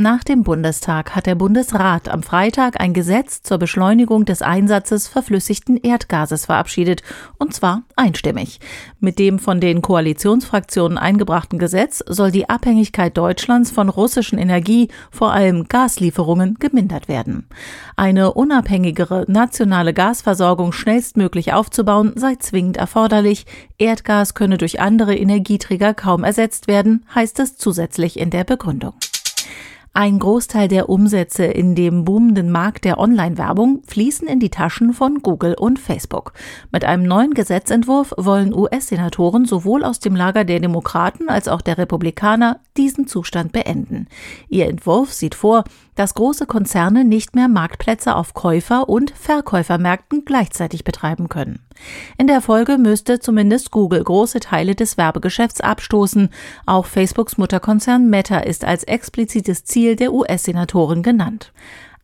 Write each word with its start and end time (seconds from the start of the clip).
Nach 0.00 0.22
dem 0.22 0.44
Bundestag 0.44 1.16
hat 1.16 1.26
der 1.26 1.34
Bundesrat 1.34 2.08
am 2.08 2.22
Freitag 2.22 2.80
ein 2.80 2.92
Gesetz 2.94 3.42
zur 3.42 3.58
Beschleunigung 3.58 4.24
des 4.24 4.42
Einsatzes 4.42 5.08
verflüssigten 5.08 5.76
Erdgases 5.76 6.46
verabschiedet, 6.46 7.02
und 7.36 7.52
zwar 7.52 7.82
einstimmig. 7.96 8.60
Mit 9.00 9.18
dem 9.18 9.40
von 9.40 9.60
den 9.60 9.82
Koalitionsfraktionen 9.82 10.98
eingebrachten 10.98 11.58
Gesetz 11.58 12.04
soll 12.06 12.30
die 12.30 12.48
Abhängigkeit 12.48 13.18
Deutschlands 13.18 13.72
von 13.72 13.88
russischen 13.88 14.38
Energie, 14.38 14.86
vor 15.10 15.32
allem 15.32 15.66
Gaslieferungen, 15.66 16.58
gemindert 16.60 17.08
werden. 17.08 17.48
Eine 17.96 18.34
unabhängigere 18.34 19.24
nationale 19.26 19.94
Gasversorgung 19.94 20.70
schnellstmöglich 20.70 21.54
aufzubauen 21.54 22.12
sei 22.14 22.36
zwingend 22.36 22.76
erforderlich. 22.76 23.46
Erdgas 23.78 24.34
könne 24.34 24.58
durch 24.58 24.80
andere 24.80 25.16
Energieträger 25.16 25.92
kaum 25.92 26.22
ersetzt 26.22 26.68
werden, 26.68 27.04
heißt 27.12 27.40
es 27.40 27.56
zusätzlich 27.56 28.16
in 28.16 28.30
der 28.30 28.44
Begründung. 28.44 28.94
Ein 30.00 30.20
Großteil 30.20 30.68
der 30.68 30.88
Umsätze 30.88 31.44
in 31.44 31.74
dem 31.74 32.04
boomenden 32.04 32.52
Markt 32.52 32.84
der 32.84 33.00
Online-Werbung 33.00 33.82
fließen 33.84 34.28
in 34.28 34.38
die 34.38 34.48
Taschen 34.48 34.92
von 34.92 35.22
Google 35.22 35.54
und 35.54 35.80
Facebook. 35.80 36.34
Mit 36.70 36.84
einem 36.84 37.02
neuen 37.02 37.34
Gesetzentwurf 37.34 38.14
wollen 38.16 38.54
US-Senatoren 38.54 39.44
sowohl 39.44 39.82
aus 39.82 39.98
dem 39.98 40.14
Lager 40.14 40.44
der 40.44 40.60
Demokraten 40.60 41.28
als 41.28 41.48
auch 41.48 41.60
der 41.60 41.78
Republikaner 41.78 42.60
diesen 42.76 43.08
Zustand 43.08 43.50
beenden. 43.50 44.06
Ihr 44.48 44.68
Entwurf 44.68 45.12
sieht 45.12 45.34
vor, 45.34 45.64
dass 45.96 46.14
große 46.14 46.46
Konzerne 46.46 47.04
nicht 47.04 47.34
mehr 47.34 47.48
Marktplätze 47.48 48.14
auf 48.14 48.34
Käufer- 48.34 48.88
und 48.88 49.10
Verkäufermärkten 49.10 50.24
gleichzeitig 50.24 50.84
betreiben 50.84 51.28
können. 51.28 51.58
In 52.16 52.26
der 52.26 52.40
Folge 52.40 52.78
müsste 52.78 53.20
zumindest 53.20 53.70
Google 53.70 54.02
große 54.02 54.40
Teile 54.40 54.74
des 54.74 54.96
Werbegeschäfts 54.96 55.60
abstoßen. 55.60 56.30
Auch 56.66 56.86
Facebooks 56.86 57.38
Mutterkonzern 57.38 58.08
Meta 58.10 58.38
ist 58.38 58.64
als 58.64 58.84
explizites 58.84 59.64
Ziel 59.64 59.96
der 59.96 60.12
US-Senatoren 60.12 61.02
genannt. 61.02 61.52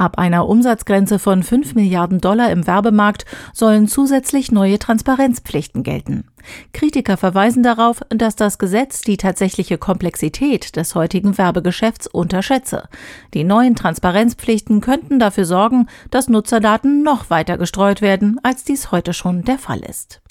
Ab 0.00 0.16
einer 0.16 0.48
Umsatzgrenze 0.48 1.18
von 1.18 1.42
5 1.42 1.74
Milliarden 1.74 2.22
Dollar 2.22 2.50
im 2.50 2.66
Werbemarkt 2.66 3.26
sollen 3.52 3.86
zusätzlich 3.86 4.50
neue 4.50 4.78
Transparenzpflichten 4.78 5.82
gelten. 5.82 6.24
Kritiker 6.72 7.18
verweisen 7.18 7.62
darauf, 7.62 8.00
dass 8.08 8.34
das 8.34 8.56
Gesetz 8.56 9.02
die 9.02 9.18
tatsächliche 9.18 9.76
Komplexität 9.76 10.74
des 10.76 10.94
heutigen 10.94 11.36
Werbegeschäfts 11.36 12.06
unterschätze. 12.06 12.88
Die 13.34 13.44
neuen 13.44 13.76
Transparenzpflichten 13.76 14.80
könnten 14.80 15.18
dafür 15.18 15.44
sorgen, 15.44 15.86
dass 16.10 16.30
Nutzerdaten 16.30 17.02
noch 17.02 17.28
weiter 17.28 17.58
gestreut 17.58 18.00
werden, 18.00 18.40
als 18.42 18.64
dies 18.64 18.92
heute 18.92 19.12
schon 19.12 19.42
der 19.42 19.58
Fall 19.58 19.80
ist. 19.80 20.22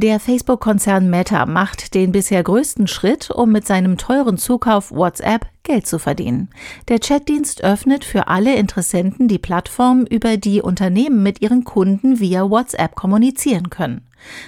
Der 0.00 0.20
Facebook-Konzern 0.20 1.10
Meta 1.10 1.44
macht 1.44 1.92
den 1.92 2.12
bisher 2.12 2.44
größten 2.44 2.86
Schritt, 2.86 3.32
um 3.32 3.50
mit 3.50 3.66
seinem 3.66 3.98
teuren 3.98 4.38
Zukauf 4.38 4.92
WhatsApp 4.92 5.48
Geld 5.64 5.88
zu 5.88 5.98
verdienen. 5.98 6.50
Der 6.86 7.00
Chatdienst 7.00 7.64
öffnet 7.64 8.04
für 8.04 8.28
alle 8.28 8.54
Interessenten 8.54 9.26
die 9.26 9.40
Plattform, 9.40 10.04
über 10.08 10.36
die 10.36 10.62
Unternehmen 10.62 11.24
mit 11.24 11.42
ihren 11.42 11.64
Kunden 11.64 12.20
via 12.20 12.48
WhatsApp 12.48 12.94
kommunizieren 12.94 13.70
können. 13.70 14.06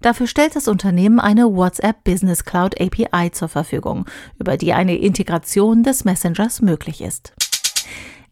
Dafür 0.00 0.28
stellt 0.28 0.54
das 0.54 0.68
Unternehmen 0.68 1.18
eine 1.18 1.52
WhatsApp 1.52 2.04
Business 2.04 2.44
Cloud 2.44 2.80
API 2.80 3.32
zur 3.32 3.48
Verfügung, 3.48 4.06
über 4.38 4.56
die 4.56 4.72
eine 4.72 4.96
Integration 4.96 5.82
des 5.82 6.04
Messengers 6.04 6.62
möglich 6.62 7.00
ist. 7.00 7.32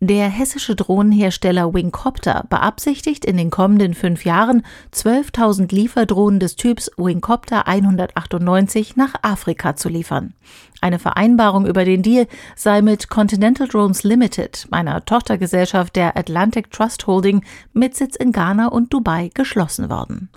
Der 0.03 0.31
hessische 0.31 0.77
Drohnenhersteller 0.77 1.75
Wingcopter 1.75 2.47
beabsichtigt 2.49 3.27
in 3.27 3.37
den 3.37 3.51
kommenden 3.51 3.93
fünf 3.93 4.25
Jahren 4.25 4.63
12.000 4.95 5.75
Lieferdrohnen 5.75 6.41
des 6.41 6.57
Typs 6.57 6.91
Wingcopter 6.97 7.69
198 7.69 8.97
nach 8.97 9.13
Afrika 9.21 9.77
zu 9.77 9.91
liefern. 9.91 10.33
Eine 10.81 10.99
Vereinbarung 10.99 11.67
über 11.67 11.85
den 11.85 12.03
Deal 12.03 12.27
sei 12.57 12.81
mit 12.81 13.11
Continental 13.11 13.69
Drones 13.69 14.03
Limited, 14.03 14.69
einer 14.71 15.05
Tochtergesellschaft 15.05 15.95
der 15.97 16.17
Atlantic 16.17 16.71
Trust 16.71 17.07
Holding 17.07 17.45
mit 17.75 17.95
Sitz 17.95 18.17
in 18.17 18.33
Ghana 18.33 18.69
und 18.69 18.95
Dubai, 18.95 19.31
geschlossen 19.35 19.91
worden. 19.91 20.31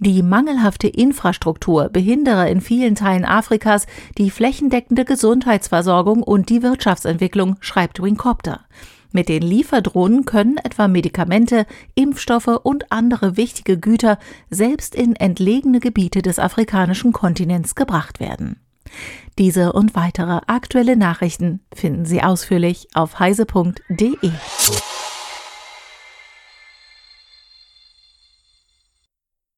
Die 0.00 0.24
mangelhafte 0.24 0.88
Infrastruktur 0.88 1.88
behindere 1.88 2.50
in 2.50 2.60
vielen 2.60 2.96
Teilen 2.96 3.24
Afrikas 3.24 3.86
die 4.18 4.30
flächendeckende 4.30 5.04
Gesundheitsversorgung 5.04 6.24
und 6.24 6.48
die 6.48 6.64
Wirtschaftsentwicklung, 6.64 7.58
schreibt 7.60 8.02
Wingcopter. 8.02 8.62
Mit 9.14 9.28
den 9.28 9.42
Lieferdrohnen 9.42 10.24
können 10.24 10.56
etwa 10.56 10.88
Medikamente, 10.88 11.66
Impfstoffe 11.94 12.48
und 12.48 12.90
andere 12.90 13.36
wichtige 13.36 13.78
Güter 13.78 14.18
selbst 14.50 14.96
in 14.96 15.14
entlegene 15.14 15.78
Gebiete 15.78 16.20
des 16.20 16.40
afrikanischen 16.40 17.12
Kontinents 17.12 17.76
gebracht 17.76 18.18
werden. 18.18 18.56
Diese 19.38 19.72
und 19.72 19.94
weitere 19.94 20.40
aktuelle 20.48 20.96
Nachrichten 20.96 21.60
finden 21.72 22.06
Sie 22.06 22.24
ausführlich 22.24 22.88
auf 22.94 23.20
heise.de. 23.20 24.32